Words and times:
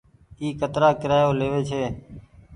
اي 0.39 0.47
ڪترآ 0.59 0.89
ڪيرآيو 1.01 1.31
ليوي 1.39 1.61
ڇي۔ 1.69 1.83